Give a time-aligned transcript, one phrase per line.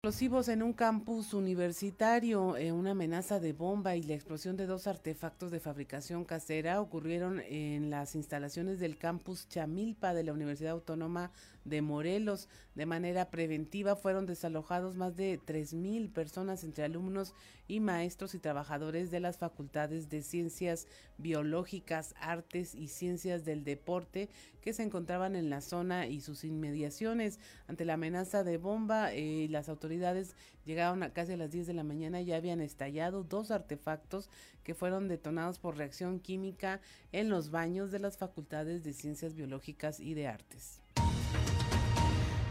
[0.00, 4.86] Explosivos en un campus universitario, eh, una amenaza de bomba y la explosión de dos
[4.86, 11.32] artefactos de fabricación casera ocurrieron en las instalaciones del campus Chamilpa de la Universidad Autónoma
[11.64, 12.48] de Morelos.
[12.78, 17.34] De manera preventiva fueron desalojados más de 3.000 personas entre alumnos
[17.66, 20.86] y maestros y trabajadores de las facultades de ciencias
[21.16, 24.28] biológicas, artes y ciencias del deporte
[24.60, 27.40] que se encontraban en la zona y sus inmediaciones.
[27.66, 31.74] Ante la amenaza de bomba, eh, las autoridades llegaron a casi a las 10 de
[31.74, 34.30] la mañana y ya habían estallado dos artefactos
[34.62, 39.98] que fueron detonados por reacción química en los baños de las facultades de ciencias biológicas
[39.98, 40.80] y de artes.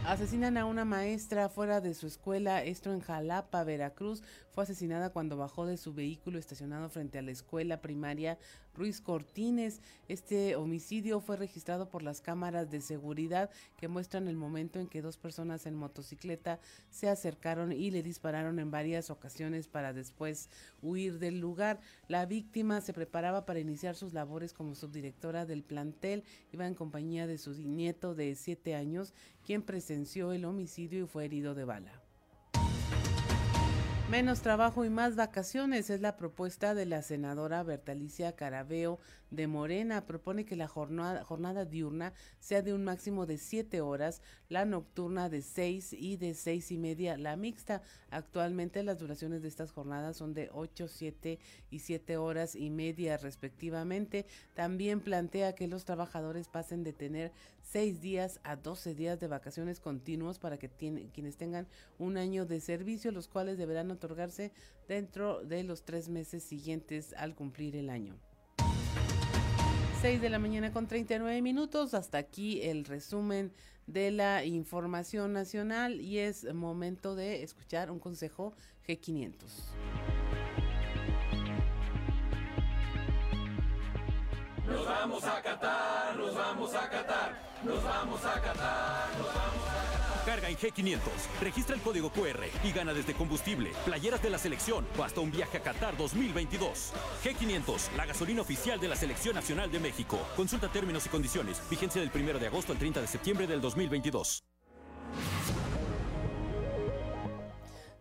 [0.08, 4.22] Asesinan a una maestra fuera de su escuela, esto en Jalapa, Veracruz.
[4.52, 8.38] Fue asesinada cuando bajó de su vehículo estacionado frente a la escuela primaria
[8.78, 9.80] Ruiz Cortines.
[10.06, 15.02] Este homicidio fue registrado por las cámaras de seguridad que muestran el momento en que
[15.02, 20.48] dos personas en motocicleta se acercaron y le dispararon en varias ocasiones para después
[20.80, 21.80] huir del lugar.
[22.06, 26.22] La víctima se preparaba para iniciar sus labores como subdirectora del plantel.
[26.52, 29.12] Iba en compañía de su nieto de siete años,
[29.44, 32.07] quien presenció el homicidio y fue herido de bala.
[34.10, 38.98] Menos trabajo y más vacaciones es la propuesta de la senadora Bertalicia Carabeo
[39.30, 40.06] de Morena.
[40.06, 45.42] Propone que la jornada, diurna sea de un máximo de siete horas, la nocturna de
[45.42, 47.82] seis y de seis y media la mixta.
[48.10, 51.38] Actualmente las duraciones de estas jornadas son de ocho, siete
[51.70, 54.26] y siete horas y media respectivamente.
[54.54, 57.32] También plantea que los trabajadores pasen de tener
[57.62, 61.66] seis días a doce días de vacaciones continuos para que quienes tengan
[61.98, 64.52] un año de servicio, los cuales deberán otorgarse
[64.88, 68.16] dentro de los tres meses siguientes al cumplir el año.
[70.00, 71.92] 6 de la mañana con 39 minutos.
[71.92, 73.52] Hasta aquí el resumen
[73.88, 78.54] de la información nacional y es momento de escuchar un consejo
[78.86, 79.34] G500.
[84.68, 87.32] Nos vamos a Qatar, nos vamos a Qatar,
[87.64, 89.87] nos vamos a Qatar, nos vamos a
[90.28, 91.00] Carga en G500,
[91.40, 95.30] registra el código QR y gana desde combustible, playeras de la selección o hasta un
[95.30, 96.92] viaje a Qatar 2022.
[97.24, 100.18] G500, la gasolina oficial de la Selección Nacional de México.
[100.36, 101.62] Consulta términos y condiciones.
[101.70, 104.44] Vigencia del 1 de agosto al 30 de septiembre del 2022.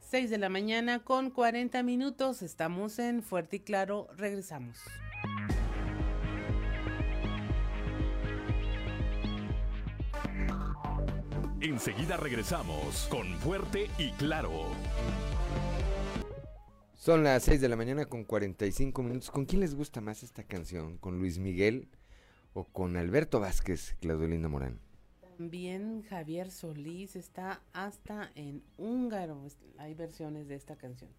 [0.01, 2.41] 6 de la mañana con 40 minutos.
[2.41, 4.09] Estamos en Fuerte y Claro.
[4.17, 4.79] Regresamos.
[11.69, 14.67] Enseguida regresamos con Fuerte y Claro.
[16.93, 19.29] Son las 6 de la mañana con 45 minutos.
[19.31, 20.97] ¿Con quién les gusta más esta canción?
[20.97, 21.89] ¿Con Luis Miguel
[22.53, 24.79] o con Alberto Vázquez, Claudelina Morán?
[25.19, 29.45] También Javier Solís está hasta en húngaro.
[29.77, 31.11] Hay versiones de esta canción.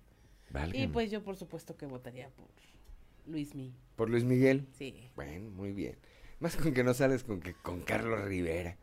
[0.72, 2.48] Y pues yo por supuesto que votaría por
[3.26, 3.76] Luis Miguel.
[3.96, 4.66] ¿Por Luis Miguel?
[4.78, 5.10] Sí.
[5.14, 5.96] Bueno, muy bien.
[6.40, 8.78] Más con que no sales con que con Carlos Rivera.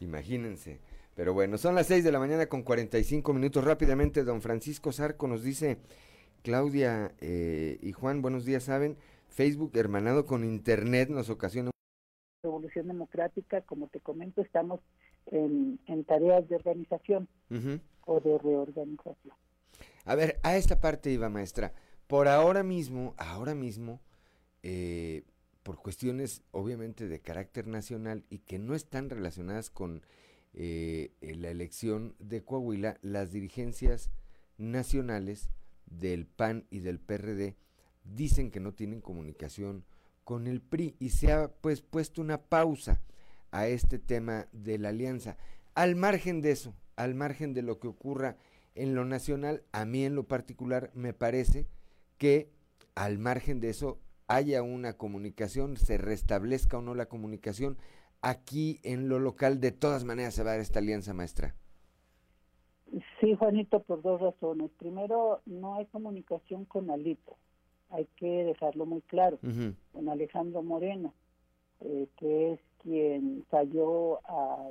[0.00, 0.80] Imagínense.
[1.14, 3.64] Pero bueno, son las 6 de la mañana con 45 minutos.
[3.64, 5.78] Rápidamente, don Francisco Zarco nos dice,
[6.42, 8.96] Claudia eh, y Juan, buenos días, saben,
[9.28, 11.70] Facebook hermanado con Internet nos ocasiona...
[12.42, 14.80] Revolución Democrática, como te comento, estamos
[15.26, 17.28] en, tareas de organización
[18.06, 19.34] o de reorganización.
[20.04, 21.72] A ver, a esta parte iba, maestra.
[22.06, 24.00] Por ahora mismo, ahora mismo,
[24.62, 25.24] eh,
[25.62, 30.04] por cuestiones obviamente de carácter nacional y que no están relacionadas con
[30.54, 34.10] eh, en la elección de Coahuila, las dirigencias
[34.58, 35.48] nacionales
[35.86, 37.56] del PAN y del PRD
[38.04, 39.84] dicen que no tienen comunicación
[40.24, 43.00] con el PRI y se ha pues puesto una pausa
[43.50, 45.36] a este tema de la alianza.
[45.74, 48.36] Al margen de eso, al margen de lo que ocurra
[48.74, 51.66] en lo nacional, a mí en lo particular me parece
[52.18, 52.50] que
[52.94, 57.76] al margen de eso haya una comunicación, se restablezca o no la comunicación,
[58.22, 61.54] aquí en lo local de todas maneras se va a dar esta alianza maestra?
[63.20, 64.70] Sí, Juanito, por dos razones.
[64.78, 67.36] Primero, no hay comunicación con Alito.
[67.90, 69.38] Hay que dejarlo muy claro.
[69.92, 71.14] Con Alejandro Moreno,
[71.80, 74.70] eh, que es quien falló a,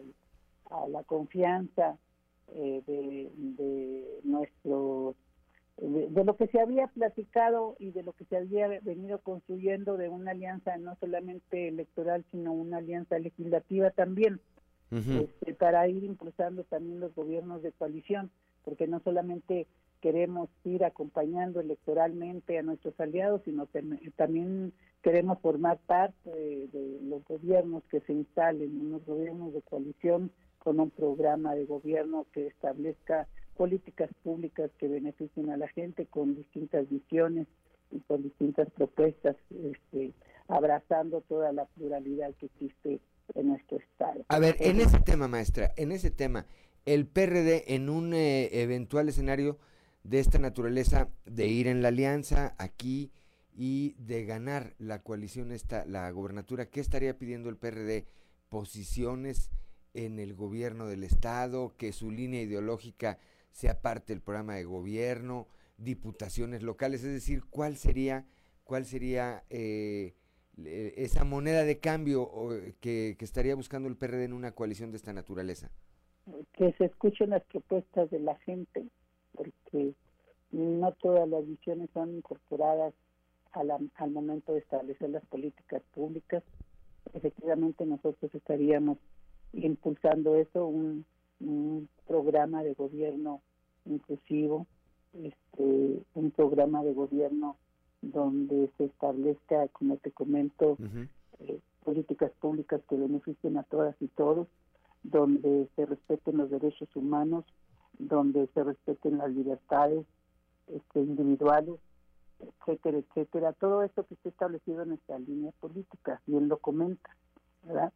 [0.88, 1.98] la confianza
[2.48, 5.16] eh, de, de nuestros
[5.82, 10.10] de, lo que se había platicado y de lo que se había venido construyendo de
[10.10, 14.40] una alianza no solamente electoral, sino una alianza legislativa también,
[14.92, 18.30] este, para ir impulsando también los gobiernos de coalición,
[18.64, 19.66] porque no solamente
[20.02, 23.68] queremos ir acompañando electoralmente a nuestros aliados, sino
[24.18, 30.80] también queremos formar parte de los gobiernos que se instalen, unos gobiernos de coalición con
[30.80, 33.28] un programa de gobierno que establezca
[33.62, 37.46] políticas públicas que beneficien a la gente con distintas visiones
[37.92, 40.14] y con distintas propuestas, este,
[40.48, 43.00] abrazando toda la pluralidad que existe
[43.36, 44.26] en nuestro estado.
[44.30, 46.48] A ver, en ese tema, maestra, en ese tema,
[46.88, 49.60] el PRD en un eh, eventual escenario
[50.04, 53.12] de esta naturaleza, de ir en la alianza aquí
[53.54, 58.08] y de ganar la coalición esta, la gobernatura, ¿qué estaría pidiendo el PRD?
[58.50, 59.52] Posiciones
[59.94, 63.20] en el gobierno del estado, que su línea ideológica
[63.52, 68.26] sea parte del programa de gobierno, diputaciones locales, es decir, ¿cuál sería,
[68.64, 70.16] cuál sería eh,
[70.58, 72.30] esa moneda de cambio
[72.80, 75.72] que, que, estaría buscando el PRD en una coalición de esta naturaleza?
[76.54, 78.86] Que se escuchen las propuestas de la gente,
[79.34, 79.94] porque
[80.52, 82.94] no todas las visiones son incorporadas
[83.54, 86.44] al momento de establecer las políticas públicas.
[87.14, 88.98] Efectivamente, nosotros estaríamos
[89.54, 91.06] impulsando eso, un
[92.12, 93.42] programa de gobierno
[93.86, 94.68] inclusivo,
[95.14, 97.56] este, un programa de gobierno
[98.02, 100.78] donde se establezca, como te comento,
[101.40, 104.50] eh, políticas públicas que beneficien a todas y todos,
[105.04, 107.46] donde se respeten los derechos humanos,
[107.98, 110.06] donde se respeten las libertades
[110.68, 111.80] este, individuales,
[112.40, 113.54] etcétera, etcétera.
[113.54, 117.16] Todo esto que está establecido en nuestra línea política, bien lo comenta,
[117.64, 117.94] ¿verdad?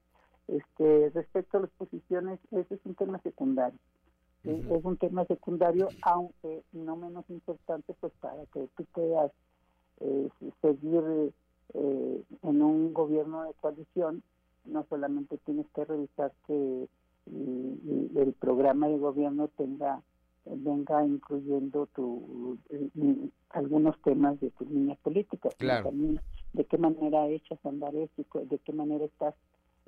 [0.47, 3.79] Este, respecto a las posiciones, ese es un tema secundario.
[4.45, 9.31] Es un tema secundario, aunque no menos importante, pues para que tú puedas
[10.01, 10.30] eh,
[10.62, 11.33] seguir
[11.74, 14.21] eh, en un gobierno de coalición,
[14.65, 16.88] no solamente tienes que revisar que
[17.27, 20.01] el programa de gobierno tenga
[20.45, 22.89] venga incluyendo tu eh,
[23.50, 26.19] algunos temas de tu línea política, también
[26.53, 29.33] de qué manera echas a andar esto, de qué manera estás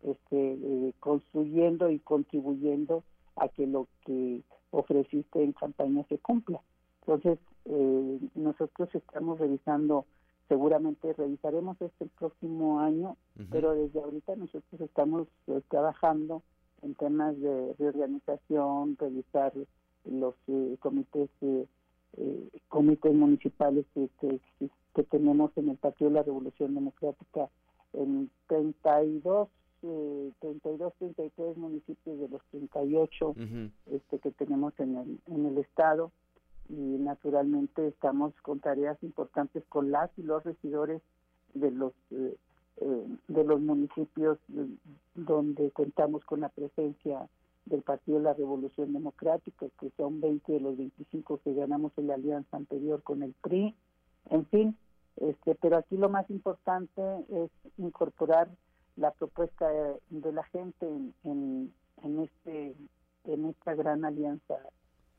[0.03, 3.03] este, eh, construyendo y contribuyendo
[3.37, 4.41] a que lo que
[4.71, 6.61] ofreciste en campaña se cumpla.
[7.01, 10.05] Entonces, eh, nosotros estamos revisando,
[10.47, 13.17] seguramente revisaremos este el próximo año,
[13.49, 16.43] pero desde ahorita nosotros estamos eh, trabajando
[16.81, 19.53] en temas de reorganización, revisar
[20.05, 20.35] los
[20.79, 21.29] comités
[22.69, 24.39] comités municipales que, que,
[24.95, 27.49] que tenemos en el Partido de la Revolución Democrática
[27.93, 29.49] en 32
[29.83, 33.35] eh, 32, 33 municipios de los 38
[33.91, 36.11] este, que tenemos en el, en el estado.
[36.69, 41.01] Y naturalmente estamos con tareas importantes con las y los regidores
[41.53, 42.35] de los eh,
[42.79, 44.37] eh, de los municipios
[45.15, 47.27] donde contamos con la presencia
[47.65, 52.07] del Partido de la Revolución Democrática, que son 20 de los 25 que ganamos en
[52.07, 53.75] la alianza anterior con el PRI,
[54.29, 54.77] en fin,
[55.17, 58.49] este, pero aquí lo más importante es incorporar
[58.97, 59.69] la propuesta
[60.09, 60.85] de, la gente
[61.23, 61.73] en,
[62.03, 62.75] en, este
[63.25, 64.55] en esta gran alianza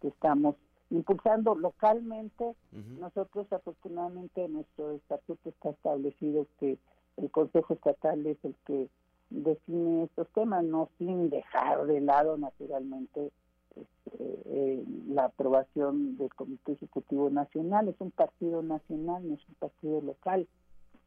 [0.00, 0.56] que estamos
[0.90, 2.54] impulsando localmente.
[2.98, 6.78] Nosotros afortunadamente nuestro estatuto está establecido que
[7.16, 8.88] el Consejo Estatal es el que
[9.30, 13.30] define estos temas, no sin dejar de lado naturalmente
[13.76, 17.88] este, eh, la aprobación del Comité Ejecutivo Nacional.
[17.88, 20.48] Es un partido nacional, no es un partido local,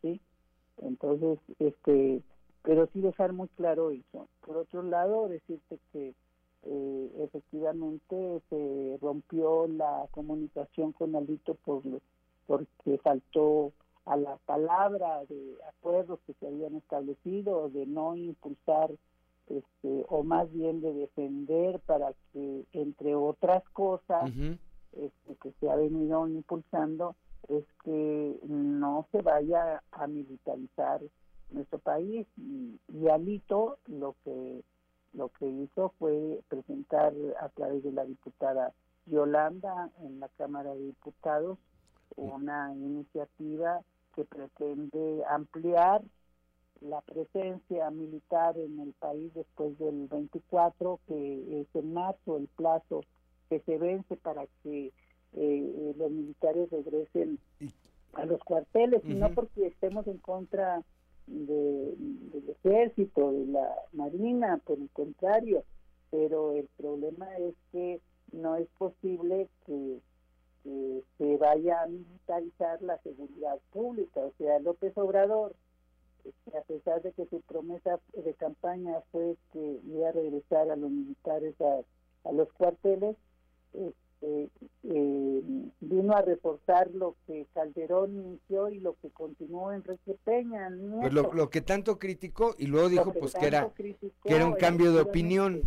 [0.02, 0.22] ¿sí?
[0.78, 2.22] Entonces, este
[2.64, 4.28] pero sí dejar muy claro eso.
[4.46, 6.14] Por otro lado, decirte que
[6.64, 11.82] eh, efectivamente se rompió la comunicación con Alito por
[12.46, 13.72] porque faltó
[14.06, 18.92] a la palabra de acuerdos que se habían establecido de no impulsar
[19.48, 24.32] este, o más bien de defender para que entre otras cosas
[24.94, 27.16] este, que se ha venido impulsando
[27.48, 31.02] es que no se vaya a militarizar
[31.52, 34.64] nuestro país y, Alito lo que
[35.14, 38.72] lo que hizo fue presentar a través de la diputada
[39.06, 41.58] Yolanda en la Cámara de Diputados
[42.16, 43.82] una iniciativa
[44.16, 46.02] que pretende ampliar
[46.82, 53.02] la presencia militar en el país después del 24, que es en marzo el plazo
[53.50, 54.92] que se vence para que
[55.34, 57.40] eh, los militares regresen
[58.14, 60.82] a los cuarteles, y no porque estemos en contra
[61.32, 65.64] de, del ejército, de la marina, por el contrario,
[66.10, 70.00] pero el problema es que no es posible que,
[71.18, 74.20] se vaya a militarizar la seguridad pública.
[74.20, 75.56] O sea, López Obrador,
[76.24, 80.76] este, a pesar de que su promesa de campaña fue que iba a regresar a
[80.76, 83.18] los militares a, los cuarteles,
[83.74, 84.50] eh, eh,
[86.02, 90.70] vino a reforzar lo que Calderón inició y lo que continuó Enrique Peña.
[91.00, 94.92] Pues lo, que tanto criticó y luego dijo pues que era, que era un cambio
[94.94, 95.62] de opinión.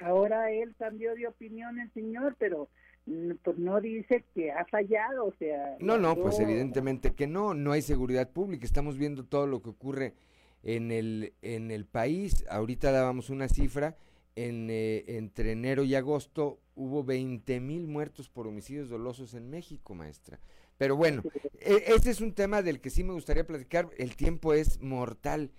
[0.00, 2.68] ahora él cambió de opinión el señor, pero
[3.06, 5.76] mm, pues no dice que ha fallado, o sea...
[5.78, 9.70] No, no, pues evidentemente que no, no hay seguridad pública, estamos viendo todo lo que
[9.70, 10.14] ocurre
[10.62, 13.96] en el, en el país, ahorita dábamos una cifra,
[14.36, 19.94] en, eh, entre enero y agosto hubo 20 mil muertos por homicidios dolosos en México,
[19.94, 20.38] maestra.
[20.76, 21.22] Pero bueno,
[21.60, 25.50] e, ese es un tema del que sí me gustaría platicar, el tiempo es mortal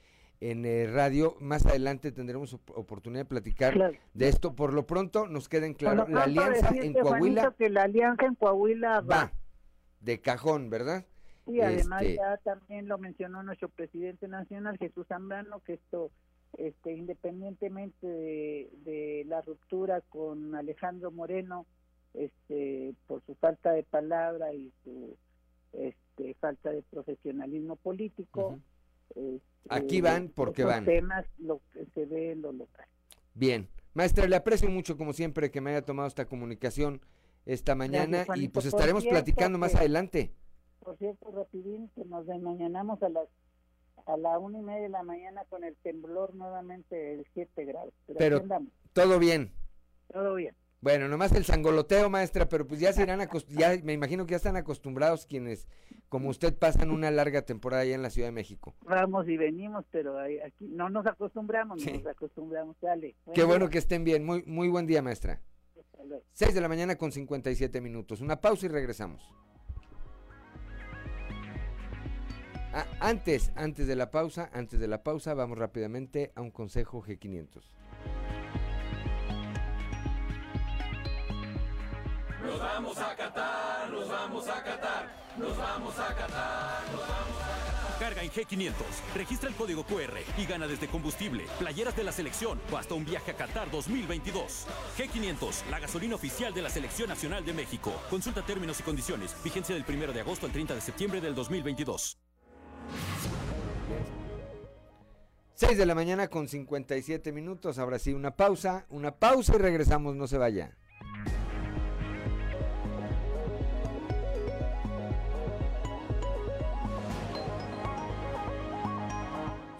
[0.41, 1.35] en eh, radio.
[1.39, 4.55] Más adelante tendremos oportunidad de platicar de esto.
[4.55, 7.53] Por lo pronto nos queda en claro la alianza en Coahuila.
[7.57, 9.31] que la alianza en Coahuila va.
[10.01, 11.05] de cajón, ¿verdad?
[11.47, 16.11] Y además este ya también lo mencionó nuestro presidente nacional Jesús Zambrano que esto
[16.57, 21.65] este independientemente de, de la ruptura con Alejandro Moreno
[22.13, 25.17] este por su falta de palabra y su
[25.73, 28.59] este, falta de profesionalismo político
[29.09, 30.85] este, Aquí van porque van.
[30.85, 32.85] temas lo que se ve en lo local.
[33.33, 33.67] Bien.
[33.93, 37.01] Maestra, le aprecio mucho como siempre que me haya tomado esta comunicación
[37.45, 40.31] esta mañana y pues estaremos platicando más adelante.
[40.79, 43.27] Por cierto, rapidín, que nos desmañanamos a las
[44.05, 47.93] a la una y media de la mañana con el temblor nuevamente de 7 grados.
[48.17, 48.43] Pero,
[48.93, 49.51] todo bien.
[50.11, 50.55] Todo bien.
[50.81, 54.37] Bueno, nomás el sangoloteo, maestra, pero pues ya se irán ya me imagino que ya
[54.37, 55.67] están acostumbrados quienes,
[56.09, 58.75] como usted, pasan una larga temporada allá en la Ciudad de México.
[58.81, 63.15] Vamos y venimos, pero aquí no nos acostumbramos, nos acostumbramos, dale.
[63.33, 65.41] Qué bueno que estén bien, muy, muy buen día, maestra.
[66.33, 68.21] Seis de la mañana con 57 minutos.
[68.21, 69.33] Una pausa y regresamos.
[72.77, 77.01] Ah, antes, antes de la pausa, antes de la pausa, vamos rápidamente a un consejo
[77.01, 77.63] G500.
[82.43, 87.55] Nos vamos a Qatar, nos vamos a Qatar, nos vamos a Qatar, nos vamos a
[87.55, 87.97] Qatar.
[87.97, 88.73] Carga en G500,
[89.15, 93.05] registra el código QR y gana desde combustible, playeras de la selección o hasta un
[93.05, 94.67] viaje a Qatar 2022.
[94.97, 97.93] G500, la gasolina oficial de la Selección Nacional de México.
[98.09, 99.33] Consulta términos y condiciones.
[99.45, 102.17] Vigencia del 1 de agosto al 30 de septiembre del 2022.
[105.55, 107.79] 6 de la mañana con 57 minutos.
[107.79, 110.75] Ahora sí, una pausa, una pausa y regresamos, no se vaya.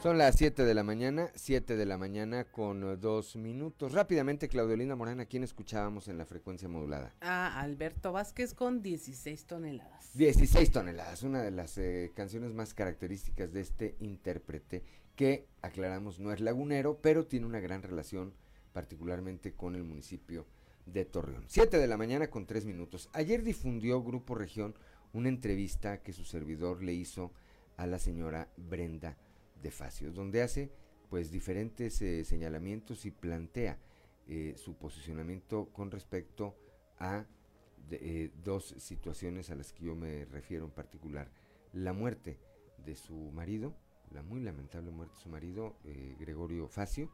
[0.01, 3.91] Son las 7 de la mañana, 7 de la mañana con dos minutos.
[3.91, 7.15] Rápidamente, Claudelina Morán, quién escuchábamos en la frecuencia modulada?
[7.19, 10.13] A Alberto Vázquez con 16 toneladas.
[10.13, 14.83] 16 toneladas, una de las eh, canciones más características de este intérprete
[15.15, 18.33] que, aclaramos, no es lagunero, pero tiene una gran relación
[18.73, 20.45] particularmente con el municipio
[20.85, 21.45] de Torreón.
[21.47, 23.09] 7 de la mañana con 3 minutos.
[23.13, 24.75] Ayer difundió Grupo Región
[25.13, 27.31] una entrevista que su servidor le hizo
[27.77, 29.17] a la señora Brenda
[29.61, 30.71] de Facios, donde hace
[31.09, 33.79] pues diferentes eh, señalamientos y plantea
[34.27, 36.55] eh, su posicionamiento con respecto
[36.99, 37.25] a
[37.91, 41.31] eh, dos situaciones a las que yo me refiero en particular.
[41.73, 42.39] La muerte
[42.85, 43.75] de su marido,
[44.11, 45.75] la muy lamentable muerte de su marido,
[46.19, 47.09] Gregorio Facio,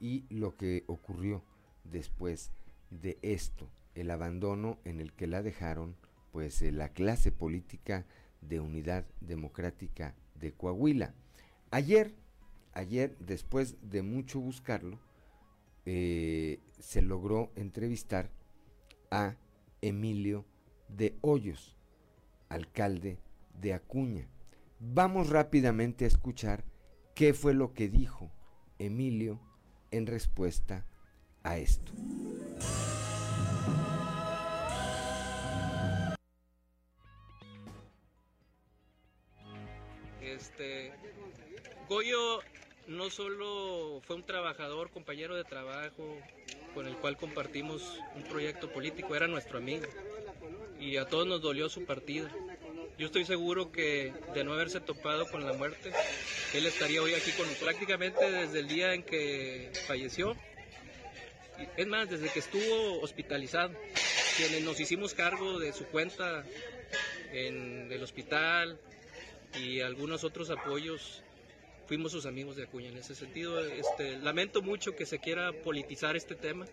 [0.00, 1.42] y lo que ocurrió
[1.84, 2.52] después
[2.90, 5.96] de esto, el abandono en el que la dejaron
[6.32, 8.06] pues la clase política
[8.40, 11.14] de unidad democrática de Coahuila.
[11.70, 12.14] Ayer,
[12.72, 14.98] ayer, después de mucho buscarlo,
[15.84, 18.30] eh, se logró entrevistar
[19.10, 19.36] a
[19.80, 20.44] Emilio
[20.88, 21.76] de Hoyos,
[22.48, 23.18] alcalde
[23.60, 24.28] de Acuña.
[24.84, 26.64] Vamos rápidamente a escuchar
[27.14, 28.32] qué fue lo que dijo
[28.80, 29.40] Emilio
[29.92, 30.84] en respuesta
[31.44, 31.92] a esto.
[40.20, 40.92] Este,
[41.88, 42.40] Goyo
[42.88, 46.18] no solo fue un trabajador, compañero de trabajo,
[46.74, 49.86] con el cual compartimos un proyecto político, era nuestro amigo.
[50.80, 52.28] Y a todos nos dolió su partida.
[52.98, 55.90] Yo estoy seguro que de no haberse topado con la muerte,
[56.54, 60.36] él estaría hoy aquí con prácticamente desde el día en que falleció.
[61.76, 63.72] Es más, desde que estuvo hospitalizado,
[64.36, 66.44] quienes nos hicimos cargo de su cuenta
[67.32, 68.78] en el hospital
[69.58, 71.22] y algunos otros apoyos
[71.86, 72.88] fuimos sus amigos de Acuña.
[72.88, 76.66] En ese sentido, este, lamento mucho que se quiera politizar este tema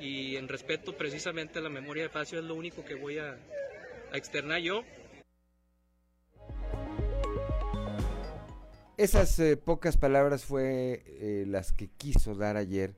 [0.00, 3.36] y en respeto precisamente a la memoria de Facio es lo único que voy a,
[4.12, 4.84] externar yo.
[8.96, 12.94] Esas eh, pocas palabras fue eh, las que quiso dar ayer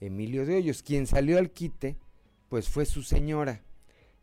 [0.00, 0.82] Emilio de Hoyos.
[0.82, 1.96] Quien salió al quite,
[2.48, 3.62] pues fue su señora,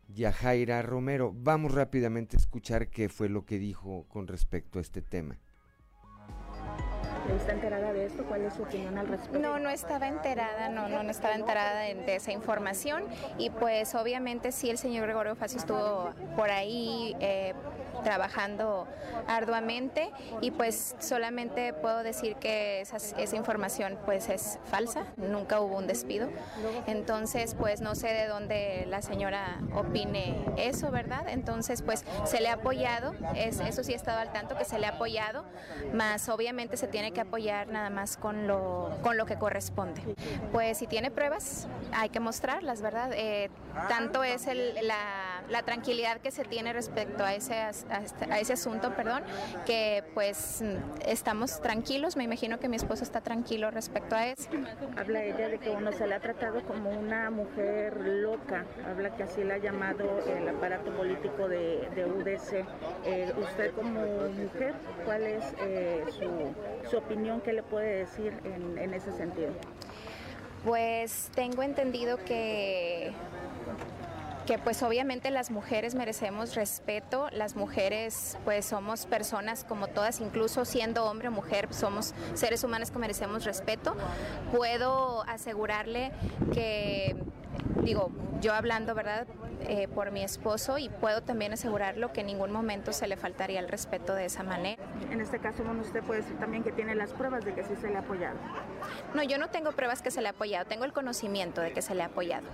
[0.08, 1.32] Yajaira Romero.
[1.34, 5.38] Vamos rápidamente a escuchar qué fue lo que dijo con respecto a este tema.
[7.32, 8.24] ¿Está enterada de esto?
[8.24, 9.38] ¿Cuál es su opinión al respecto?
[9.38, 13.04] No, no estaba enterada, no, no, estaba enterada de, esa información
[13.38, 17.54] y pues obviamente sí el señor Gregorio Facio estuvo por ahí eh,
[18.04, 18.86] trabajando
[19.26, 25.86] arduamente y pues solamente puedo decir que esa, información pues es falsa, nunca hubo un
[25.86, 26.28] despido.
[26.86, 31.28] Entonces pues no sé de dónde la señora opine eso, ¿verdad?
[31.28, 34.78] Entonces pues se le ha apoyado, es, eso sí he estado al tanto que se
[34.78, 35.44] le ha apoyado,
[35.92, 40.02] más obviamente se tiene apoyar nada más con lo, con lo que corresponde.
[40.52, 43.10] Pues si tiene pruebas hay que mostrarlas, ¿verdad?
[43.14, 43.50] Eh,
[43.88, 48.94] tanto es el, la, la tranquilidad que se tiene respecto a ese a ese asunto,
[48.94, 49.22] perdón,
[49.66, 50.62] que pues
[51.06, 54.48] estamos tranquilos, me imagino que mi esposo está tranquilo respecto a eso.
[54.96, 59.24] Habla ella de que uno se le ha tratado como una mujer loca, habla que
[59.24, 62.64] así la ha llamado el aparato político de, UDC.
[63.04, 64.74] Eh, usted como mujer,
[65.04, 67.40] ¿cuál es eh, su, su, opinión?
[67.40, 69.52] ¿Qué le puede decir en, en ese sentido?
[70.64, 73.12] Pues tengo entendido que
[74.46, 80.64] que pues obviamente las mujeres merecemos respeto, las mujeres pues somos personas como todas, incluso
[80.64, 83.96] siendo hombre o mujer, somos seres humanos que merecemos respeto.
[84.52, 86.12] Puedo asegurarle
[86.52, 87.16] que
[87.82, 89.26] digo, yo hablando, ¿verdad?,
[89.66, 93.60] eh, por mi esposo y puedo también asegurarlo que en ningún momento se le faltaría
[93.60, 94.82] el respeto de esa manera.
[95.10, 97.74] En este caso, bueno, usted puede decir también que tiene las pruebas de que sí
[97.80, 98.36] se le ha apoyado.
[99.14, 101.80] No, yo no tengo pruebas que se le ha apoyado, tengo el conocimiento de que
[101.80, 102.46] se le ha apoyado.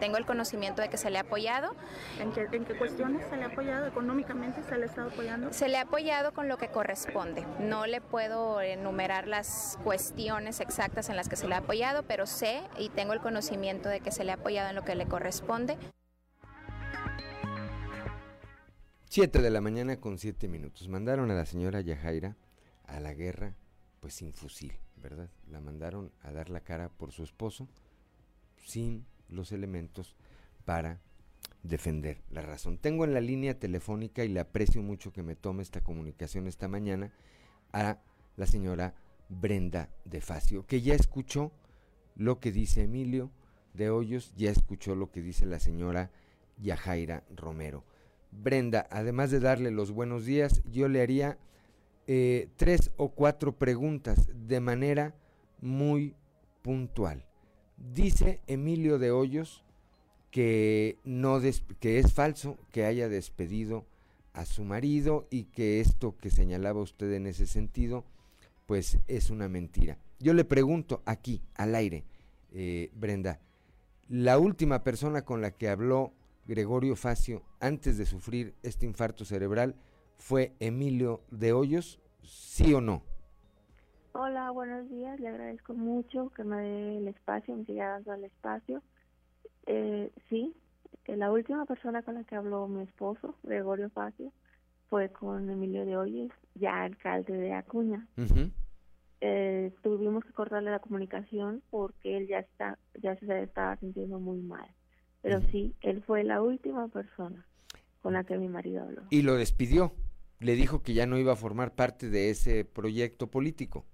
[0.00, 1.74] Tengo el conocimiento de que se le ha apoyado.
[2.18, 3.86] ¿En qué, ¿En qué cuestiones se le ha apoyado?
[3.86, 5.52] ¿Económicamente se le ha estado apoyando?
[5.52, 7.46] Se le ha apoyado con lo que corresponde.
[7.60, 12.26] No le puedo enumerar las cuestiones exactas en las que se le ha apoyado, pero
[12.26, 15.06] sé y tengo el conocimiento de que se le ha apoyado en lo que le
[15.06, 15.76] corresponde.
[19.10, 20.88] 7 de la mañana con 7 minutos.
[20.88, 22.36] Mandaron a la señora Yajaira
[22.84, 23.56] a la guerra,
[24.00, 25.28] pues sin fusil, ¿verdad?
[25.48, 27.68] La mandaron a dar la cara por su esposo
[28.64, 30.16] sin los elementos
[30.64, 31.00] para
[31.62, 32.78] defender la razón.
[32.78, 36.68] Tengo en la línea telefónica y le aprecio mucho que me tome esta comunicación esta
[36.68, 37.12] mañana
[37.72, 37.98] a
[38.36, 38.94] la señora
[39.28, 41.52] Brenda de Facio, que ya escuchó
[42.16, 43.30] lo que dice Emilio
[43.74, 46.10] de Hoyos, ya escuchó lo que dice la señora
[46.58, 47.84] Yajaira Romero.
[48.30, 51.38] Brenda, además de darle los buenos días, yo le haría
[52.06, 55.14] eh, tres o cuatro preguntas de manera
[55.60, 56.14] muy
[56.62, 57.24] puntual.
[57.76, 59.64] Dice Emilio de Hoyos
[60.30, 61.40] que, no
[61.80, 63.86] que es falso que haya despedido
[64.32, 68.04] a su marido y que esto que señalaba usted en ese sentido,
[68.66, 69.98] pues es una mentira.
[70.20, 72.04] Yo le pregunto aquí, al aire,
[72.52, 73.40] eh, Brenda,
[74.10, 76.12] la última persona con la que habló
[76.44, 79.76] Gregorio Facio antes de sufrir este infarto cerebral
[80.16, 83.04] fue Emilio de Hoyos, ¿sí o no?
[84.12, 85.20] Hola, buenos días.
[85.20, 88.82] Le agradezco mucho que me dé el espacio, me siga dando el espacio.
[89.66, 90.56] Eh, sí,
[91.04, 94.32] eh, la última persona con la que habló mi esposo, Gregorio Facio,
[94.88, 98.08] fue con Emilio de Hoyos, ya alcalde de Acuña.
[99.20, 104.38] Eh, tuvimos que cortarle la comunicación porque él ya está ya se estaba sintiendo muy
[104.40, 104.66] mal.
[105.22, 107.46] Pero sí, él fue la última persona
[108.00, 109.02] con la que mi marido habló.
[109.10, 109.92] Y lo despidió.
[110.38, 113.84] Le dijo que ya no iba a formar parte de ese proyecto político.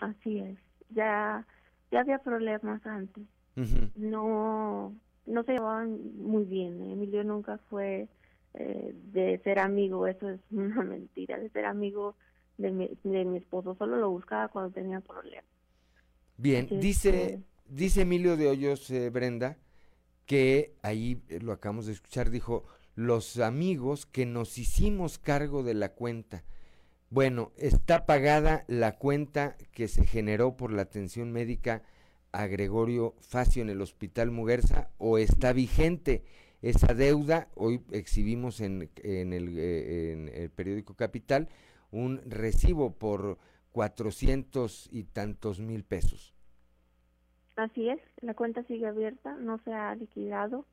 [0.00, 0.58] Así es.
[0.88, 1.46] Ya
[1.90, 3.24] ya había problemas antes.
[3.96, 4.94] No
[5.26, 6.82] no se llevaban muy bien.
[6.90, 8.08] Emilio nunca fue
[8.54, 12.16] eh, de ser amigo, eso es una mentira, de ser amigo
[12.60, 13.74] de mi, de mi esposo.
[13.76, 15.44] Solo lo buscaba cuando tenía problemas.
[16.36, 19.58] Bien, dice, dice Emilio de Hoyos, eh, Brenda,
[20.26, 25.74] que ahí eh, lo acabamos de escuchar, dijo, los amigos que nos hicimos cargo de
[25.74, 26.44] la cuenta.
[27.10, 31.82] Bueno, está pagada la cuenta que se generó por la atención médica
[32.32, 36.22] a Gregorio Facio en el Hospital Muguerza o está vigente
[36.62, 37.48] esa deuda.
[37.54, 41.48] Hoy exhibimos en, en, el, eh, en el periódico Capital
[41.90, 43.38] un recibo por
[43.72, 46.34] cuatrocientos y tantos mil pesos.
[47.56, 50.64] Así es, la cuenta sigue abierta, no se ha liquidado.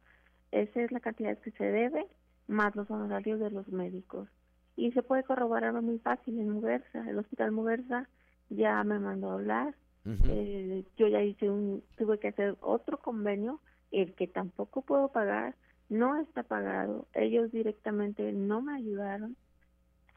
[0.51, 2.07] Esa es la cantidad que se debe,
[2.47, 4.29] más los honorarios de los médicos.
[4.75, 7.09] Y se puede corroborar muy fácil en Muguerza.
[7.09, 8.07] El Hospital Muguerza
[8.49, 9.75] ya me mandó a hablar.
[10.05, 13.59] eh, yo ya hice un, tuve que hacer otro convenio,
[13.91, 15.55] el que tampoco puedo pagar,
[15.89, 17.07] no está pagado.
[17.13, 19.35] Ellos directamente no me ayudaron.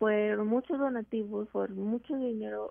[0.01, 2.71] Fueron muchos donativos, fueron mucho dinero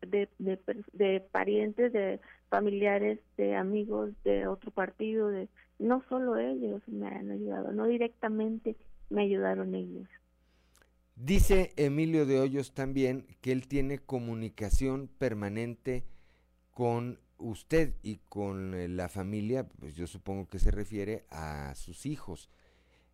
[0.00, 0.58] de, de,
[0.94, 7.30] de, parientes, de familiares, de amigos de otro partido, de no solo ellos me han
[7.30, 8.76] ayudado, no directamente
[9.10, 10.08] me ayudaron ellos.
[11.16, 16.06] Dice Emilio de Hoyos también que él tiene comunicación permanente
[16.70, 22.06] con usted y con eh, la familia, pues yo supongo que se refiere a sus
[22.06, 22.48] hijos.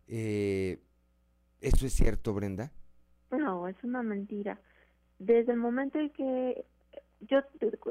[0.07, 0.79] Eh,
[1.59, 2.71] ¿Eso es cierto, Brenda?
[3.31, 4.59] No, es una mentira.
[5.19, 6.65] Desde el momento en que
[7.21, 7.39] yo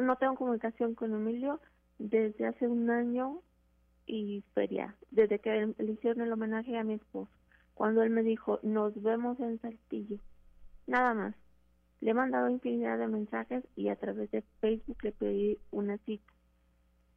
[0.00, 1.60] no tengo comunicación con Emilio,
[1.98, 3.42] desde hace un año
[4.06, 7.30] y feria, desde que le hicieron el homenaje a mi esposo,
[7.74, 10.18] cuando él me dijo, nos vemos en Saltillo,
[10.86, 11.34] nada más.
[12.00, 16.32] Le he mandado infinidad de mensajes y a través de Facebook le pedí una cita.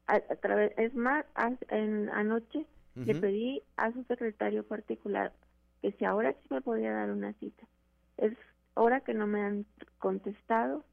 [0.07, 1.25] A, través, es más,
[1.69, 5.31] en, anoche le pedí a su secretario particular
[5.81, 7.67] que si ahora sí me podía dar una cita.
[8.21, 8.33] Es
[8.73, 9.65] hora que no me han
[9.97, 10.83] contestado.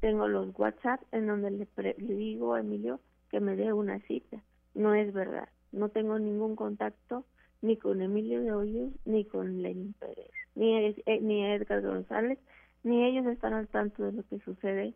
[0.00, 1.68] Tengo los WhatsApp en donde le,
[1.98, 4.42] le digo a Emilio que me dé una cita.
[4.74, 5.48] No es verdad.
[5.72, 7.24] No tengo ningún contacto
[7.62, 12.38] ni con Emilio de Hoyos ni con Lenin Pérez, ni, eh, ni Edgar González,
[12.82, 14.94] ni ellos están al tanto de lo que sucede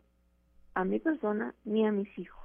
[0.74, 2.38] a mi persona ni a mis hijos.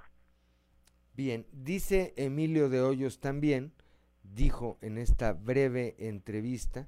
[1.16, 3.72] Bien, dice Emilio de Hoyos también,
[4.24, 6.88] dijo en esta breve entrevista,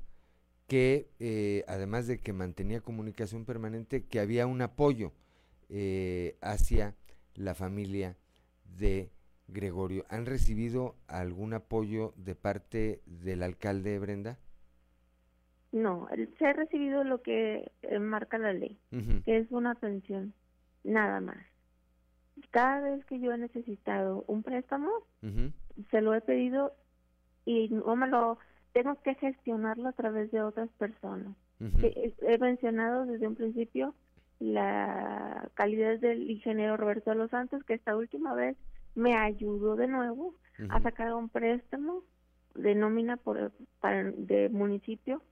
[0.67, 5.13] que eh, además de que mantenía comunicación permanente, que había un apoyo
[5.69, 6.95] eh, hacia
[7.35, 8.15] la familia
[8.77, 9.09] de
[9.47, 10.05] Gregorio.
[10.09, 14.37] ¿Han recibido algún apoyo de parte del alcalde Brenda?
[15.71, 18.77] No, se ha recibido lo que eh, marca la ley,
[19.25, 20.33] que es una pensión,
[20.83, 21.37] nada más.
[22.51, 24.89] Cada vez que yo he necesitado un préstamo,
[25.91, 26.73] se lo he pedido
[27.45, 28.37] y no me lo
[28.77, 31.35] tengo que gestionarlo a través de otras personas.
[31.81, 33.95] He mencionado desde un principio
[34.37, 38.55] la calidad del ingeniero Roberto de los Santos, que esta última vez
[38.93, 40.35] me ayudó de nuevo
[40.69, 42.03] a sacar un préstamo
[42.53, 45.23] de nómina por, para, de municipio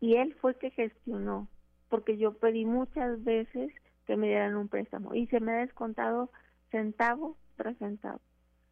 [0.00, 1.46] y él fue que gestionó,
[1.88, 3.72] porque yo pedí muchas veces
[4.04, 6.28] que me dieran un préstamo y se me ha descontado
[6.72, 8.20] centavo tras centavo.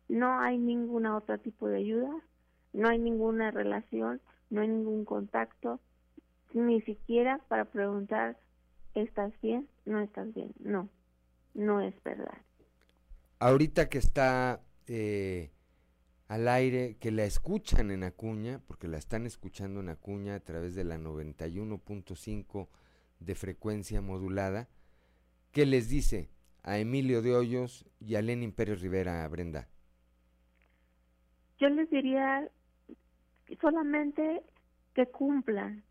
[0.08, 2.10] No hay ninguna otra tipo de ayuda,
[2.72, 5.80] no hay ninguna relación, no hay ningún contacto,
[6.52, 8.36] ni siquiera para preguntar,
[8.94, 9.68] ¿estás bien?
[9.84, 10.52] ¿No estás bien?
[10.58, 10.88] No,
[11.54, 12.38] no es verdad.
[13.38, 15.50] Ahorita que está eh,
[16.28, 20.74] al aire, que la escuchan en Acuña, porque la están escuchando en Acuña a través
[20.74, 22.68] de la 91.5
[23.20, 24.68] de frecuencia modulada,
[25.50, 26.30] ¿qué les dice
[26.62, 29.68] a Emilio de Hoyos y a Lenin Pérez Rivera, Brenda?
[31.58, 32.50] Yo les diría
[33.60, 34.42] solamente
[34.94, 35.82] que cumplan,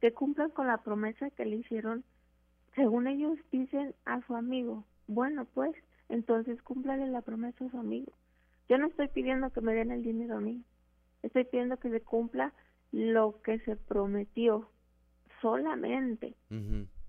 [0.00, 2.04] que cumplan con la promesa que le hicieron,
[2.74, 4.84] según ellos dicen, a su amigo.
[5.06, 5.74] Bueno, pues,
[6.08, 8.12] entonces cúmplale la promesa a su amigo.
[8.68, 10.64] Yo no estoy pidiendo que me den el dinero a mí,
[11.22, 12.52] estoy pidiendo que se cumpla
[12.92, 14.70] lo que se prometió,
[15.40, 16.34] solamente,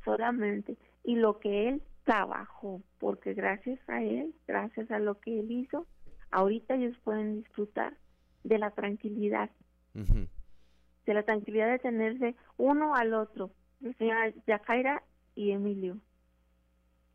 [0.04, 5.52] solamente, y lo que él trabajó, porque gracias a él, gracias a lo que él
[5.52, 5.88] hizo,
[6.32, 7.95] ahorita ellos pueden disfrutar
[8.43, 9.50] de la tranquilidad
[9.95, 15.03] de la tranquilidad de tenerse uno al otro, el señor Yajaira
[15.36, 15.97] y Emilio.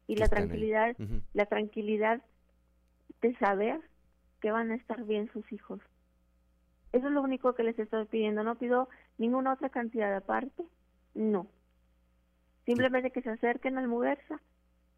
[0.06, 0.96] Y la tranquilidad,
[1.34, 2.22] la tranquilidad
[3.20, 3.80] de saber
[4.40, 5.80] que van a estar bien sus hijos.
[6.92, 8.42] Eso es lo único que les estoy pidiendo.
[8.42, 8.88] No pido
[9.18, 10.64] ninguna otra cantidad aparte.
[11.14, 11.46] No.
[12.66, 14.40] Simplemente que se acerquen al Muguerza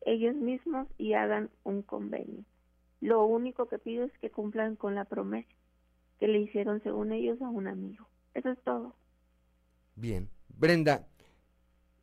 [0.04, 2.44] ellos mismos y hagan un convenio.
[3.00, 5.48] Lo único que pido es que cumplan con la promesa
[6.22, 8.06] que le hicieron, según ellos, a un amigo.
[8.32, 8.94] Eso es todo.
[9.96, 10.28] Bien.
[10.56, 11.08] Brenda,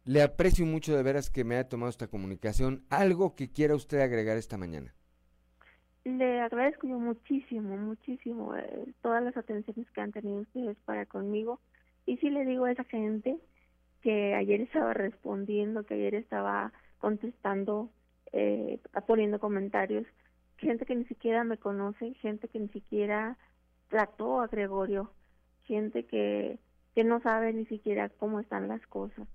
[0.04, 2.84] le aprecio mucho de veras que me haya tomado esta comunicación.
[2.90, 4.94] ¿Algo que quiera usted agregar esta mañana?
[6.04, 11.62] Le agradezco yo muchísimo, muchísimo eh, todas las atenciones que han tenido ustedes para conmigo.
[12.06, 13.38] Y sí le digo a esa gente
[14.02, 17.90] que ayer estaba respondiendo, que ayer estaba contestando,
[18.34, 20.06] eh, poniendo comentarios,
[20.58, 23.38] gente que ni siquiera me conoce, gente que ni siquiera
[23.90, 25.12] trató a Gregorio,
[25.64, 26.60] gente que,
[26.96, 29.28] que no sabe ni siquiera cómo están las cosas.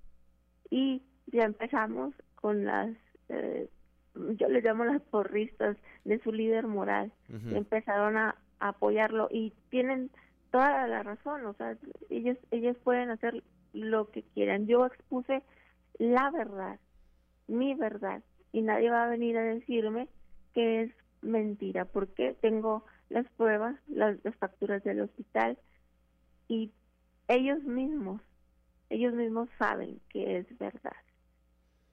[0.69, 2.91] Y ya empezamos con las,
[3.29, 3.69] eh,
[4.37, 7.11] yo les llamo las porristas de su líder moral,
[7.51, 10.09] empezaron a, apoyarlo y tienen
[10.49, 11.77] toda la razón, o sea,
[12.09, 14.65] ellos, ellos pueden hacer lo que quieran.
[14.65, 15.43] Yo expuse
[15.99, 16.79] la verdad,
[17.47, 20.07] mi verdad, y nadie va a venir a decirme
[20.53, 20.91] que es
[21.21, 25.57] mentira, porque tengo las pruebas, las, facturas del hospital
[26.47, 26.71] y
[27.27, 28.21] ellos mismos,
[28.89, 30.95] ellos mismos saben que es verdad.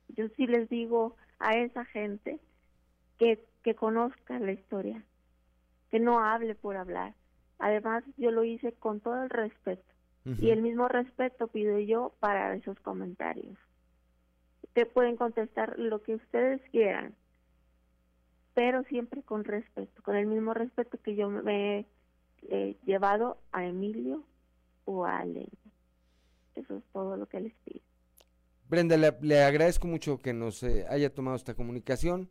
[0.08, 2.38] Yo sí les digo a esa gente
[3.18, 5.02] que, que conozca la historia,
[5.90, 7.14] que no hable por hablar.
[7.58, 9.84] Además, yo lo hice con todo el respeto,
[10.24, 13.56] Y el mismo respeto pido yo para esos comentarios.
[14.74, 17.14] Que pueden contestar lo que ustedes quieran,
[18.54, 21.86] pero siempre con respeto, con el mismo respeto que yo me
[22.48, 24.24] he llevado a Emilio
[24.84, 25.48] o a Alena.
[26.54, 27.80] Eso es todo lo que les pido.
[28.68, 32.30] Brenda, le, agradezco mucho que nos eh, haya tomado esta comunicación.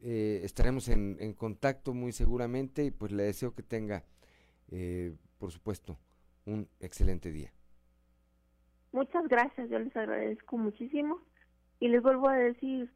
[0.00, 4.02] Eh, estaremos en, contacto muy seguramente y pues le deseo que tenga,
[4.70, 5.98] eh, por supuesto,
[6.46, 7.52] un excelente día.
[8.92, 11.20] Muchas gracias, yo les agradezco muchísimo
[11.78, 12.90] y les vuelvo a decir,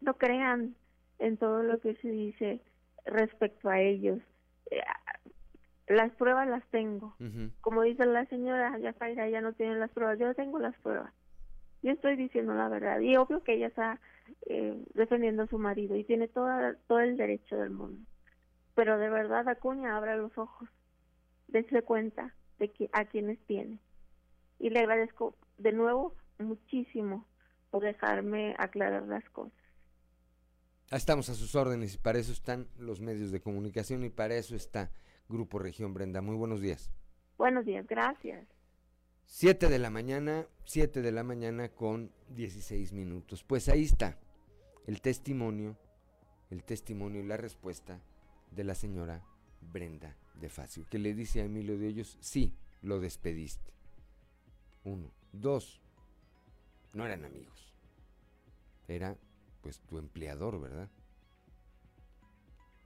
[0.00, 0.74] no crean
[1.18, 2.60] en todo lo que se dice
[3.04, 4.20] respecto a ellos.
[5.88, 7.16] Las pruebas las tengo.
[7.60, 10.18] Como dice la señora Yafaira, ya no tiene las pruebas.
[10.18, 11.12] Yo tengo las pruebas.
[11.82, 13.00] Yo estoy diciendo la verdad.
[13.00, 14.00] Y obvio que ella está
[14.46, 18.04] eh, defendiendo a su marido y tiene toda, todo el derecho del mundo.
[18.74, 20.68] Pero de verdad, Acuña, abra los ojos.
[21.48, 23.78] Dense cuenta de que, a quienes tiene.
[24.58, 27.24] Y le agradezco de nuevo muchísimo
[27.70, 29.65] por dejarme aclarar las cosas.
[30.92, 34.54] Estamos a sus órdenes y para eso están los medios de comunicación y para eso
[34.54, 34.92] está
[35.28, 36.20] Grupo Región Brenda.
[36.20, 36.92] Muy buenos días.
[37.36, 38.46] Buenos días, gracias.
[39.24, 43.42] Siete de la mañana, siete de la mañana con 16 minutos.
[43.42, 44.16] Pues ahí está
[44.86, 45.76] el testimonio,
[46.50, 48.00] el testimonio y la respuesta
[48.52, 49.24] de la señora
[49.60, 53.72] Brenda de Facio, que le dice a Emilio de Hoyos, sí, lo despediste.
[54.84, 55.10] Uno.
[55.32, 55.80] Dos,
[56.92, 57.74] no eran amigos.
[58.86, 59.16] Era
[59.66, 60.88] pues tu empleador, ¿verdad?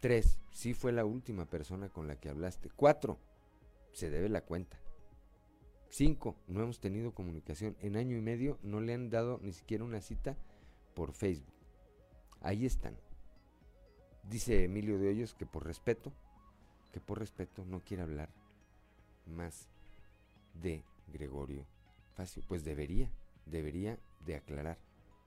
[0.00, 2.70] Tres, sí fue la última persona con la que hablaste.
[2.74, 3.18] Cuatro,
[3.92, 4.80] se debe la cuenta.
[5.90, 7.76] Cinco, no hemos tenido comunicación.
[7.80, 10.38] En año y medio no le han dado ni siquiera una cita
[10.94, 11.52] por Facebook.
[12.40, 12.96] Ahí están.
[14.22, 16.14] Dice Emilio de Hoyos que por respeto,
[16.92, 18.30] que por respeto no quiere hablar
[19.26, 19.68] más
[20.54, 21.66] de Gregorio
[22.14, 22.42] Facio.
[22.48, 23.10] Pues debería,
[23.44, 24.78] debería de aclarar.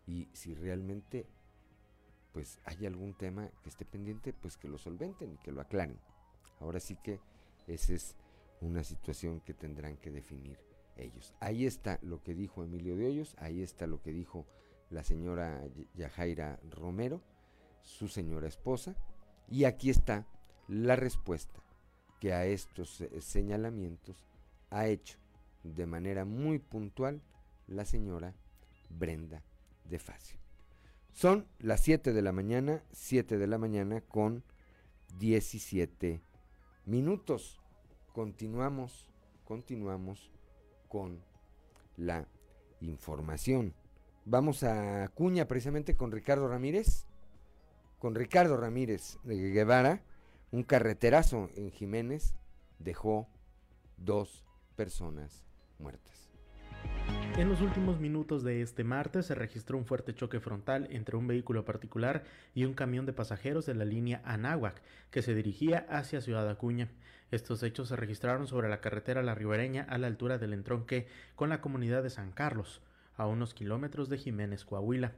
[0.07, 1.27] Y si realmente
[2.33, 5.99] pues hay algún tema que esté pendiente, pues que lo solventen y que lo aclaren.
[6.59, 7.19] Ahora sí que
[7.67, 8.15] esa es
[8.59, 10.57] una situación que tendrán que definir
[10.97, 11.33] ellos.
[11.39, 14.45] Ahí está lo que dijo Emilio de Hoyos, ahí está lo que dijo
[14.89, 15.63] la señora
[15.95, 17.21] Yajaira Romero,
[17.81, 18.95] su señora esposa,
[19.47, 20.25] y aquí está
[20.67, 21.61] la respuesta
[22.19, 24.25] que a estos señalamientos
[24.69, 25.17] ha hecho
[25.63, 27.21] de manera muy puntual
[27.67, 28.33] la señora
[28.89, 29.43] Brenda
[29.85, 30.42] de Facio.
[31.13, 34.43] Son las 7 de la mañana, 7 de la mañana con
[35.19, 36.21] 17
[36.86, 37.62] minutos.
[38.12, 39.08] Continuamos,
[39.45, 40.32] continuamos
[40.89, 41.23] con
[41.97, 42.28] la
[42.82, 43.76] información.
[44.26, 47.06] Vamos a Cuña precisamente con Ricardo Ramírez.
[47.99, 50.02] Con Ricardo Ramírez de Guevara,
[50.52, 52.34] un carreterazo en Jiménez
[52.80, 53.30] dejó
[53.97, 54.43] dos
[54.76, 55.45] personas
[55.78, 56.22] muertas.
[57.35, 61.25] En los últimos minutos de este martes se registró un fuerte choque frontal entre un
[61.25, 66.21] vehículo particular y un camión de pasajeros de la línea Anáhuac que se dirigía hacia
[66.21, 66.89] Ciudad Acuña.
[67.31, 71.49] Estos hechos se registraron sobre la carretera La Ribereña a la altura del entronque con
[71.49, 72.81] la comunidad de San Carlos,
[73.17, 75.13] a unos kilómetros de Jiménez, Coahuila.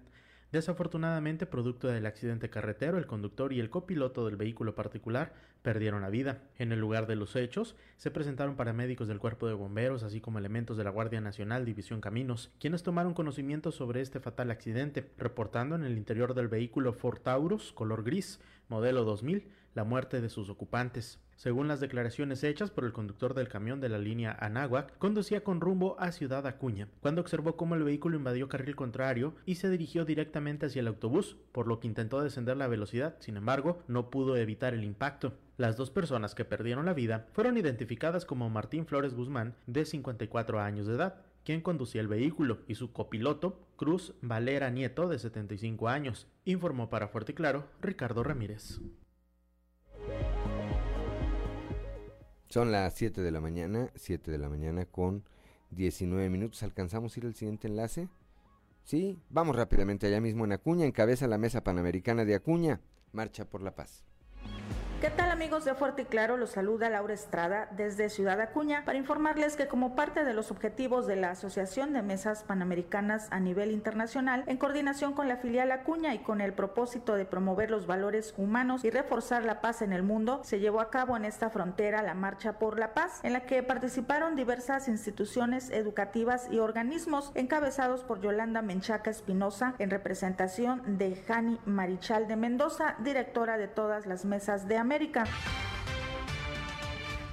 [0.55, 6.09] Desafortunadamente, producto del accidente carretero, el conductor y el copiloto del vehículo particular perdieron la
[6.09, 6.43] vida.
[6.57, 10.39] En el lugar de los hechos, se presentaron paramédicos del Cuerpo de Bomberos, así como
[10.39, 15.75] elementos de la Guardia Nacional División Caminos, quienes tomaron conocimiento sobre este fatal accidente, reportando
[15.75, 18.39] en el interior del vehículo Ford Taurus, color gris,
[18.69, 21.19] modelo 2000, la muerte de sus ocupantes.
[21.35, 25.59] Según las declaraciones hechas por el conductor del camión de la línea Anáhuac, conducía con
[25.59, 30.05] rumbo a Ciudad Acuña, cuando observó cómo el vehículo invadió carril contrario y se dirigió
[30.05, 34.37] directamente hacia el autobús, por lo que intentó descender la velocidad, sin embargo, no pudo
[34.37, 35.33] evitar el impacto.
[35.57, 40.61] Las dos personas que perdieron la vida fueron identificadas como Martín Flores Guzmán, de 54
[40.61, 45.89] años de edad, quien conducía el vehículo, y su copiloto, Cruz Valera Nieto, de 75
[45.89, 48.79] años, informó para Fuerte y Claro Ricardo Ramírez.
[52.49, 55.23] Son las 7 de la mañana, 7 de la mañana con
[55.71, 56.63] 19 minutos.
[56.63, 58.07] ¿Alcanzamos ir al siguiente enlace?
[58.83, 62.81] Sí, vamos rápidamente allá mismo en Acuña, encabeza la Mesa Panamericana de Acuña,
[63.13, 64.03] Marcha por la Paz.
[65.01, 66.37] ¿Qué tal amigos de Fuerte y Claro?
[66.37, 71.05] Los saluda Laura Estrada desde Ciudad Acuña para informarles que como parte de los objetivos
[71.05, 76.13] de la Asociación de Mesas Panamericanas a nivel internacional, en coordinación con la filial Acuña
[76.13, 80.01] y con el propósito de promover los valores humanos y reforzar la paz en el
[80.01, 83.41] mundo, se llevó a cabo en esta frontera la Marcha por la Paz, en la
[83.41, 91.17] que participaron diversas instituciones educativas y organismos encabezados por Yolanda Menchaca Espinosa en representación de
[91.17, 95.25] Jani Marichal de Mendoza, directora de todas las mesas de América.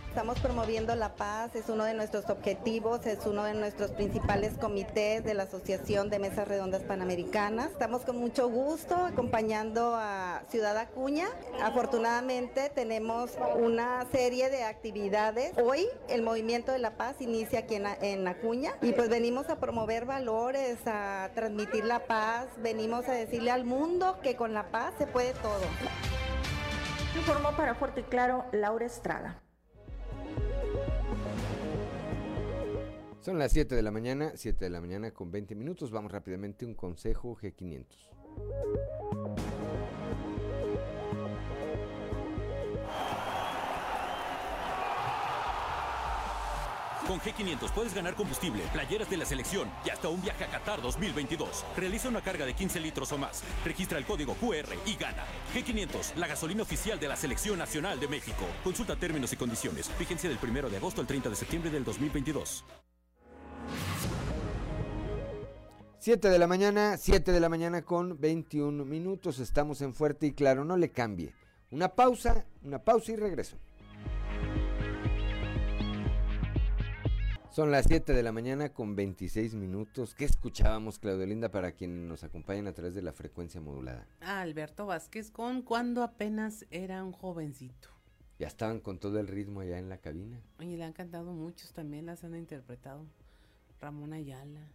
[0.08, 5.24] Estamos promoviendo la paz, es uno de nuestros objetivos, es uno de nuestros principales comités
[5.24, 7.70] de la Asociación de Mesas Redondas Panamericanas.
[7.70, 11.28] Estamos con mucho gusto acompañando a Ciudad Acuña.
[11.62, 15.52] Afortunadamente tenemos una serie de actividades.
[15.56, 19.56] Hoy el Movimiento de la Paz inicia aquí en, en Acuña y pues venimos a
[19.56, 24.92] promover valores, a transmitir la paz, venimos a decirle al mundo que con la paz
[24.98, 25.64] se puede todo.
[27.16, 29.42] Informó para Fuerte y Claro Laura Estrada.
[33.20, 35.92] Son las 7 de la mañana, 7 de la mañana con 20 minutos.
[35.92, 38.12] Vamos rápidamente a un consejo G500.
[47.12, 50.80] Con G500 puedes ganar combustible, playeras de la selección y hasta un viaje a Qatar
[50.80, 51.62] 2022.
[51.76, 53.42] Realiza una carga de 15 litros o más.
[53.66, 55.22] Registra el código QR y gana.
[55.54, 58.46] G500, la gasolina oficial de la Selección Nacional de México.
[58.64, 59.90] Consulta términos y condiciones.
[59.98, 62.64] Vigencia del 1 de agosto al 30 de septiembre del 2022.
[65.98, 69.38] 7 de la mañana, 7 de la mañana con 21 minutos.
[69.38, 71.34] Estamos en Fuerte y Claro, no le cambie.
[71.70, 73.58] Una pausa, una pausa y regreso.
[77.52, 80.14] Son las 7 de la mañana con 26 minutos.
[80.14, 84.08] ¿Qué escuchábamos, Claudio Linda, para quienes nos acompañan a través de la frecuencia modulada?
[84.22, 87.90] Ah, Alberto Vázquez con cuando apenas era un jovencito.
[88.38, 90.40] Ya estaban con todo el ritmo allá en la cabina.
[90.60, 93.04] Oye, le han cantado muchos, también las han interpretado.
[93.82, 94.72] Ramón Ayala.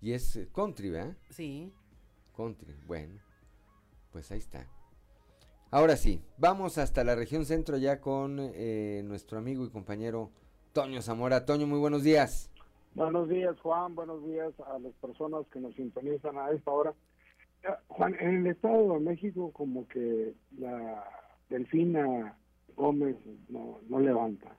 [0.00, 1.16] Y es eh, country, ¿verdad?
[1.30, 1.72] Sí.
[2.36, 3.20] Country, bueno.
[4.10, 4.66] Pues ahí está.
[5.70, 10.32] Ahora sí, vamos hasta la región centro ya con eh, nuestro amigo y compañero
[10.74, 11.46] Toño Zamora.
[11.46, 12.50] Toño, muy buenos días.
[12.94, 13.94] Buenos días, Juan.
[13.94, 16.92] Buenos días a las personas que nos sintonizan a esta hora.
[17.86, 21.04] Juan, en el Estado de México como que la
[21.48, 22.36] Delfina
[22.74, 23.16] Gómez
[23.48, 24.56] no, no levanta.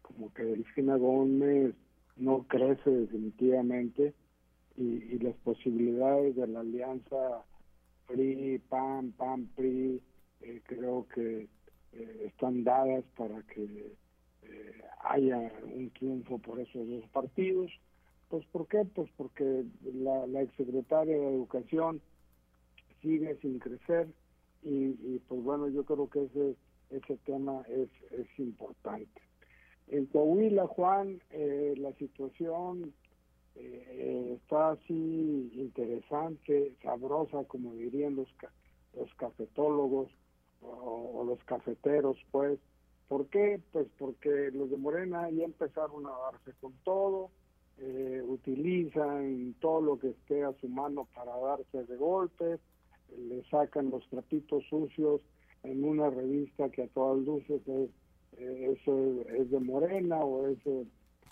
[0.00, 1.74] Como que Delfina Gómez
[2.16, 4.14] no crece definitivamente
[4.78, 7.44] y, las posibilidades de la alianza
[8.06, 10.00] PRI, PAN, PAN, PRI,
[10.40, 11.48] eh, creo que
[11.92, 13.94] eh, están dadas para que
[14.48, 17.70] eh, haya un triunfo por esos dos partidos.
[18.28, 18.84] Pues ¿por qué?
[18.84, 22.00] Pues porque la, la exsecretaria de Educación
[23.02, 24.08] sigue sin crecer
[24.62, 26.56] y, pues bueno, yo creo que ese,
[26.90, 29.20] ese tema es, es importante.
[29.88, 32.94] En Coahuila, Juan, eh, la situación
[33.56, 38.28] eh, está así interesante, sabrosa, como dirían los,
[38.96, 40.10] los cafetólogos
[40.62, 42.58] o los cafeteros, pues,
[43.14, 43.60] ¿Por qué?
[43.70, 47.30] Pues porque los de Morena ya empezaron a darse con todo,
[47.78, 52.58] eh, utilizan todo lo que esté a su mano para darse de golpes,
[53.16, 55.20] le sacan los trapitos sucios
[55.62, 57.90] en una revista que a todas luces es,
[58.36, 58.76] eh,
[59.38, 60.84] es, de Morena o es eh,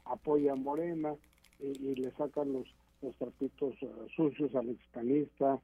[0.04, 1.16] apoya a Morena
[1.58, 3.74] y, le sacan los, los trapitos
[4.14, 5.60] sucios al expanista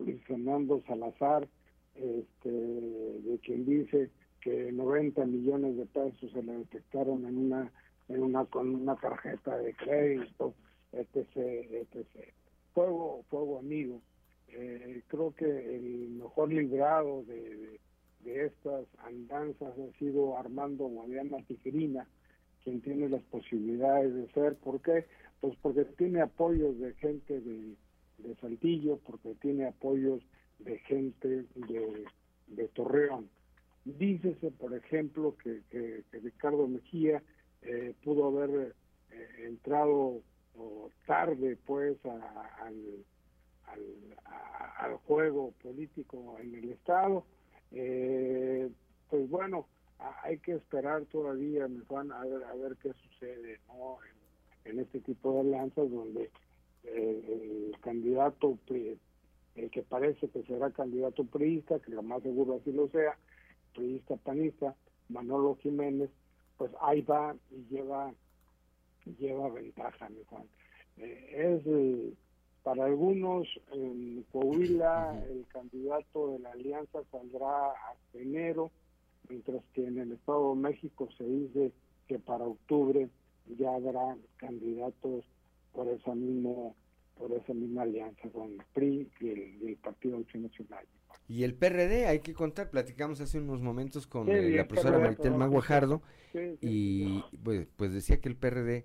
[0.00, 1.48] Luis Fernando Salazar,
[1.94, 4.10] este, de quien dice
[4.44, 7.72] que 90 millones de pesos se le detectaron en una
[8.08, 10.54] en una con una tarjeta de crédito
[10.92, 12.06] etc etc
[12.74, 14.02] fuego fuego amigo.
[14.48, 17.80] Eh, creo que el mejor librado de,
[18.20, 22.06] de, estas andanzas ha sido Armando Guadiana Tijerina
[22.62, 24.56] quien tiene las posibilidades de ser.
[24.56, 25.06] ¿por qué?
[25.40, 27.74] pues porque tiene apoyos de gente de,
[28.18, 30.22] de Saltillo porque tiene apoyos
[30.58, 32.04] de gente de,
[32.48, 33.28] de Torreón
[33.84, 37.22] Dícese, por ejemplo, que, Ricardo Mejía
[37.60, 38.74] eh, pudo haber
[39.10, 40.22] eh, entrado
[41.06, 43.04] tarde, pues, al,
[44.78, 47.26] al, juego político en el Estado.
[47.72, 48.70] Eh,
[49.10, 49.66] pues bueno,
[50.22, 53.98] hay que esperar todavía, me van a ver, a ver qué sucede ¿no?
[54.64, 56.30] en, este tipo de alianzas donde
[56.84, 62.88] el candidato, el que parece que será candidato priista, que lo más seguro así lo
[62.88, 63.18] sea,
[63.74, 64.74] periodista panista,
[65.08, 66.10] Manolo Jiménez,
[66.56, 68.12] pues ahí va y lleva,
[69.18, 70.44] lleva ventaja, mi Juan.
[70.96, 72.12] Eh, es eh,
[72.62, 78.70] para algunos en Coahuila el candidato de la alianza saldrá hasta enero,
[79.28, 81.72] mientras que en el Estado de México se dice
[82.08, 83.08] que para octubre
[83.58, 85.24] ya habrá candidatos
[85.72, 86.74] por esa mismo
[87.18, 90.84] por esa misma alianza con el PRI y el, Partido Acción Nacional.
[91.26, 95.34] Y el PRD, hay que contar, platicamos hace unos momentos con eh, la profesora Maritel
[95.34, 96.02] Maguajardo
[96.60, 98.84] y pues, pues, decía que el PRD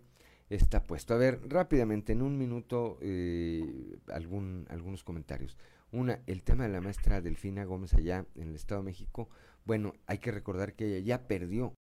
[0.49, 1.13] está puesto.
[1.13, 5.57] A ver, rápidamente, en un minuto, eh, algún, algunos comentarios.
[5.91, 9.29] Una, el tema de la maestra Delfina Gómez allá en el Estado de México.
[9.65, 11.75] Bueno, hay que recordar que ella ya perdió